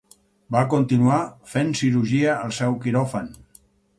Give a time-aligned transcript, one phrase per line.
[0.53, 1.19] Va continuar
[1.51, 3.33] fent cirurgia al seu quiròfan.